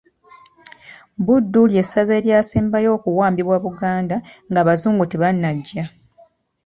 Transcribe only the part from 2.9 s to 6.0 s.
okuwambibwa Buganda ng'Abazungu tebannajja